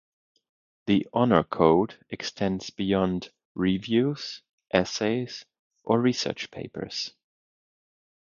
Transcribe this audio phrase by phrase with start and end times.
[0.87, 4.41] The Honor Code extends beyond 'reviews,'
[4.73, 5.45] essays,
[5.83, 7.13] or research papers.